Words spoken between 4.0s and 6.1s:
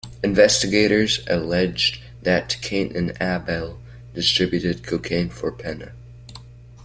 distributed cocaine for Pena.